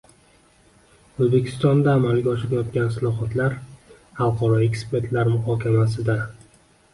O‘zbekistonda 1.25 1.91
amalga 2.01 2.31
oshirilayotgan 2.31 2.87
islohotlar 2.93 3.59
xalqaro 4.23 4.59
ekspertlar 4.71 5.31
muhokamasidang 5.35 6.27